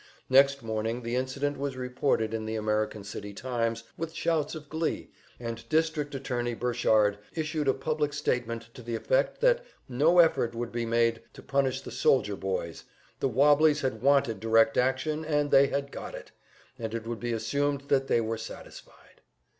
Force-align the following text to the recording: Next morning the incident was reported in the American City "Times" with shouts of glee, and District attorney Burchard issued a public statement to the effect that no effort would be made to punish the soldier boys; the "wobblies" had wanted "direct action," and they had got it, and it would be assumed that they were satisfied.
Next 0.31 0.63
morning 0.63 1.03
the 1.03 1.15
incident 1.15 1.57
was 1.59 1.77
reported 1.77 2.33
in 2.33 2.45
the 2.45 2.55
American 2.55 3.03
City 3.03 3.35
"Times" 3.35 3.83
with 3.97 4.15
shouts 4.15 4.55
of 4.55 4.67
glee, 4.67 5.11
and 5.39 5.69
District 5.69 6.15
attorney 6.15 6.55
Burchard 6.55 7.19
issued 7.35 7.67
a 7.67 7.73
public 7.75 8.11
statement 8.11 8.71
to 8.73 8.81
the 8.81 8.95
effect 8.95 9.41
that 9.41 9.63
no 9.87 10.17
effort 10.17 10.55
would 10.55 10.71
be 10.71 10.87
made 10.87 11.21
to 11.33 11.43
punish 11.43 11.81
the 11.81 11.91
soldier 11.91 12.35
boys; 12.35 12.83
the 13.19 13.29
"wobblies" 13.29 13.81
had 13.81 14.01
wanted 14.01 14.39
"direct 14.39 14.75
action," 14.75 15.23
and 15.23 15.51
they 15.51 15.67
had 15.67 15.91
got 15.91 16.15
it, 16.15 16.31
and 16.79 16.95
it 16.95 17.05
would 17.05 17.19
be 17.19 17.31
assumed 17.31 17.81
that 17.89 18.07
they 18.07 18.21
were 18.21 18.39
satisfied. 18.39 19.21